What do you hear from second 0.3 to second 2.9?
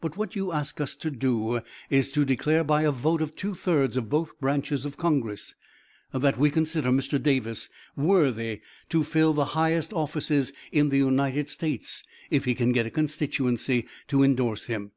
you ask us to do is to declare by